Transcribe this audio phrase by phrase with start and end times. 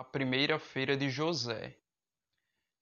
[0.00, 1.76] A primeira feira de José.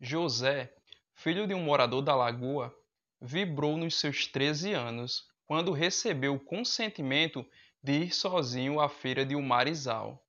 [0.00, 0.72] José,
[1.16, 2.72] filho de um morador da lagoa,
[3.20, 7.44] vibrou nos seus 13 anos quando recebeu o consentimento
[7.82, 10.24] de ir sozinho à feira de Umarizal.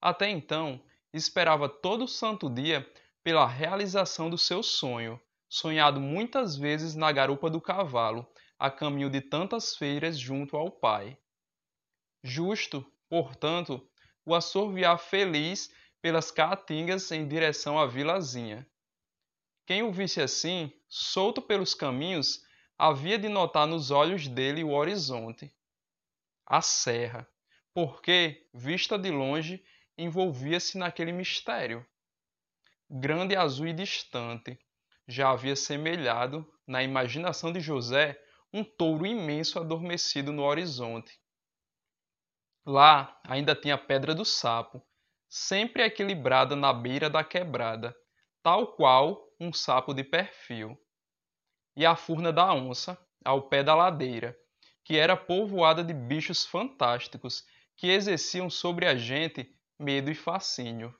[0.00, 0.82] Até então,
[1.12, 2.90] esperava todo santo dia
[3.22, 8.26] pela realização do seu sonho, sonhado muitas vezes na garupa do cavalo,
[8.58, 11.18] a caminho de tantas feiras junto ao pai.
[12.22, 13.86] Justo, portanto,
[14.24, 15.70] o assoviar feliz
[16.04, 18.68] pelas caatingas em direção à vilazinha.
[19.64, 22.44] Quem o visse assim, solto pelos caminhos,
[22.76, 25.50] havia de notar nos olhos dele o horizonte,
[26.44, 27.26] a serra,
[27.72, 29.64] porque, vista de longe,
[29.96, 31.86] envolvia-se naquele mistério.
[32.90, 34.58] Grande, azul e distante,
[35.08, 41.18] já havia semelhado, na imaginação de José, um touro imenso adormecido no horizonte.
[42.62, 44.86] Lá ainda tinha a pedra do sapo,
[45.36, 47.92] sempre equilibrada na beira da quebrada,
[48.40, 50.78] tal qual um sapo de perfil.
[51.76, 54.38] E a furna da onça, ao pé da ladeira,
[54.84, 57.42] que era povoada de bichos fantásticos
[57.76, 60.94] que exerciam sobre a gente medo e fascínio.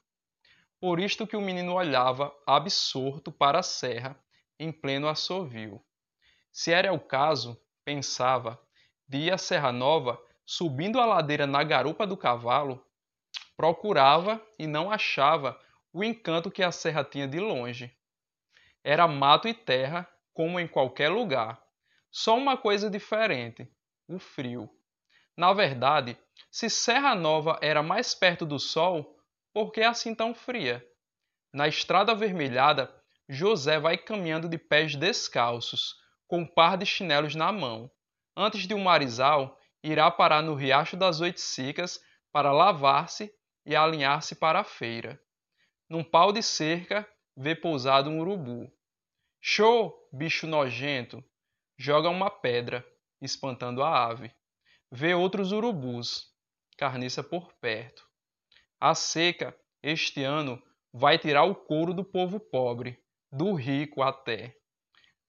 [0.81, 4.19] Por isto que o menino olhava absorto para a serra
[4.59, 5.81] em pleno assovio.
[6.51, 8.61] Se era o caso, pensava,
[9.07, 12.85] de ir à Serra Nova subindo a ladeira na garupa do cavalo,
[13.57, 15.59] procurava e não achava
[15.93, 17.97] o encanto que a serra tinha de longe.
[18.83, 21.63] Era mato e terra, como em qualquer lugar.
[22.11, 23.69] Só uma coisa diferente:
[24.09, 24.69] o frio.
[25.37, 26.19] Na verdade,
[26.51, 29.17] se Serra Nova era mais perto do sol,
[29.53, 30.85] por que assim tão fria?
[31.53, 32.95] Na estrada avermelhada,
[33.29, 35.95] José vai caminhando de pés descalços,
[36.29, 37.91] com um par de chinelos na mão.
[38.37, 42.01] Antes de um marizal, irá parar no Riacho das Oito Cicas
[42.33, 43.33] para lavar-se
[43.65, 45.21] e alinhar-se para a feira.
[45.89, 48.71] Num pau de cerca, vê pousado um urubu.
[49.41, 51.23] Show, bicho nojento!
[51.77, 52.87] Joga uma pedra,
[53.21, 54.33] espantando a ave.
[54.91, 56.33] Vê outros urubus,
[56.77, 58.07] carniça por perto.
[58.81, 62.99] A seca, este ano, vai tirar o couro do povo pobre,
[63.33, 64.57] do rico até.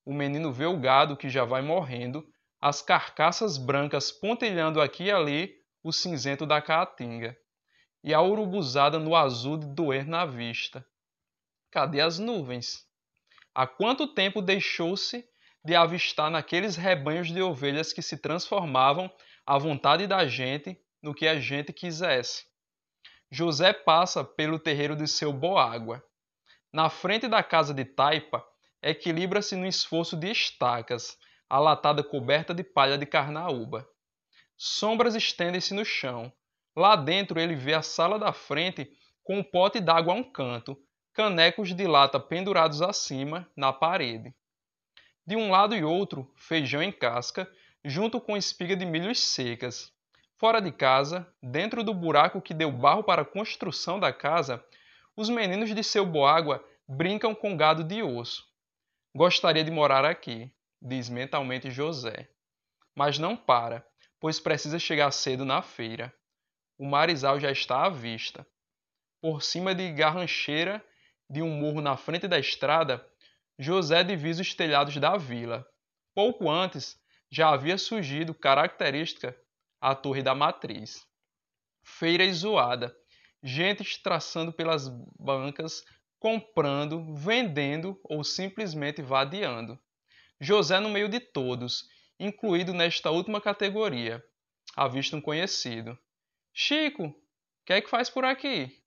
[0.05, 2.23] O menino vê o gado que já vai morrendo
[2.61, 5.53] as carcaças brancas pontilhando aqui e ali
[5.83, 7.37] o cinzento da caatinga,
[8.05, 10.85] e a urubuzada no azul de doer na vista.
[11.71, 12.85] Cadê as nuvens?
[13.51, 15.27] Há quanto tempo deixou-se
[15.63, 19.11] de avistar naqueles rebanhos de ovelhas que se transformavam
[19.43, 22.45] à vontade da gente no que a gente quisesse?
[23.31, 26.05] José passa pelo terreiro de seu Boágua.
[26.71, 28.45] Na frente da casa de Taipa,
[28.83, 31.17] equilibra-se no esforço de estacas,
[31.49, 33.89] a latada coberta de palha de carnaúba.
[34.55, 36.31] Sombras estendem-se no chão.
[36.75, 38.91] Lá dentro ele vê a sala da frente
[39.23, 40.77] com um pote d'água a um canto,
[41.13, 44.33] canecos de lata pendurados acima, na parede.
[45.25, 47.49] De um lado e outro, feijão em casca,
[47.83, 49.91] junto com espiga de milhos secas.
[50.37, 54.63] Fora de casa, dentro do buraco que deu barro para a construção da casa,
[55.15, 58.43] os meninos de seu boágua brincam com gado de osso.
[59.15, 60.51] Gostaria de morar aqui
[60.85, 62.29] diz mentalmente José.
[62.95, 63.85] Mas não para,
[64.19, 66.13] pois precisa chegar cedo na feira.
[66.77, 68.45] O marizal já está à vista.
[69.21, 70.83] Por cima de garrancheira
[71.29, 73.05] de um morro na frente da estrada,
[73.57, 75.65] José divisa os telhados da vila.
[76.13, 76.97] Pouco antes,
[77.31, 79.35] já havia surgido característica
[79.81, 81.05] a Torre da Matriz.
[81.83, 82.95] Feira isolada,
[83.41, 85.83] gente traçando pelas bancas,
[86.19, 89.79] comprando, vendendo ou simplesmente vadiando.
[90.39, 91.87] José no meio de todos,
[92.19, 94.23] incluído nesta última categoria.
[94.75, 95.97] Avista um conhecido.
[96.57, 97.15] Chico, o
[97.65, 98.81] que é que faz por aqui?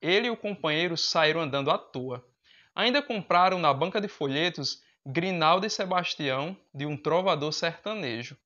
[0.00, 2.26] Ele e o companheiro saíram andando à toa.
[2.74, 8.38] Ainda compraram na banca de folhetos Grinaldo e Sebastião de um trovador sertanejo.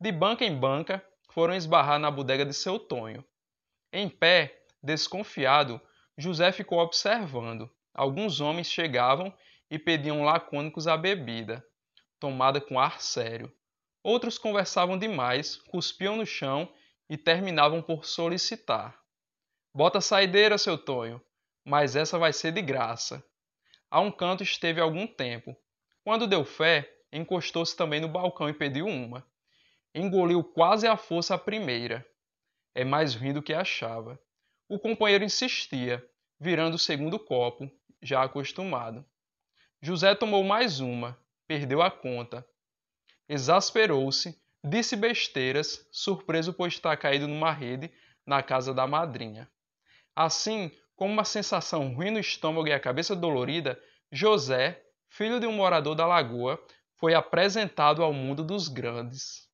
[0.00, 3.24] De banca em banca, foram esbarrar na bodega de seu Tonho.
[3.92, 5.80] Em pé, desconfiado,
[6.18, 7.70] José ficou observando.
[7.94, 9.32] Alguns homens chegavam
[9.70, 11.64] e pediam lacônicos a bebida,
[12.18, 13.54] tomada com ar sério.
[14.02, 16.68] Outros conversavam demais, cuspiam no chão
[17.08, 18.98] e terminavam por solicitar.
[19.74, 21.20] Bota saideira, seu Tonho,
[21.64, 23.24] mas essa vai ser de graça.
[23.90, 25.56] A um canto esteve algum tempo.
[26.02, 29.26] Quando deu fé, encostou-se também no balcão e pediu uma.
[29.94, 32.06] Engoliu quase à força a primeira.
[32.74, 34.18] É mais ruim do que achava.
[34.68, 36.04] O companheiro insistia,
[36.40, 37.70] virando o segundo copo,
[38.02, 39.04] já acostumado.
[39.80, 42.46] José tomou mais uma, perdeu a conta.
[43.28, 47.92] Exasperou-se, disse besteiras, surpreso por estar caído numa rede
[48.26, 49.46] na casa da madrinha.
[50.16, 53.78] Assim, com uma sensação ruim no estômago e a cabeça dolorida,
[54.10, 56.58] José, filho de um morador da lagoa,
[56.96, 59.46] foi apresentado ao mundo dos grandes.